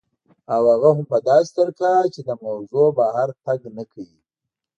او 0.53 0.61
هغه 0.71 0.89
هم 0.95 1.05
په 1.11 1.17
داسې 1.29 1.51
طریقه 1.57 1.91
چې 2.13 2.19
له 2.27 2.33
موضوع 2.45 2.87
بهر 2.97 3.29
تګ 3.43 3.59
نه 3.77 3.83
کوي 3.91 4.17